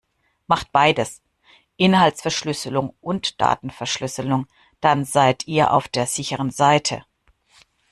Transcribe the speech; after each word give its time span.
Macht 0.47 0.71
beides, 0.71 1.21
Inhaltsverschlüsselung 1.77 2.95
und 3.01 3.39
Datenverschlüsselung, 3.39 4.47
dann 4.79 5.05
seit 5.05 5.45
ihr 5.45 5.71
auf 5.73 5.87
der 5.89 6.07
sicheren 6.07 6.49
Seite. 6.49 7.05